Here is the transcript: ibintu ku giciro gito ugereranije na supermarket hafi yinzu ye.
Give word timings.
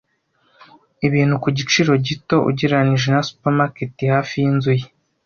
ibintu 1.07 1.35
ku 1.43 1.49
giciro 1.57 1.91
gito 2.05 2.35
ugereranije 2.49 3.07
na 3.15 3.21
supermarket 3.27 3.93
hafi 4.15 4.33
yinzu 4.43 4.71
ye. 4.79 4.85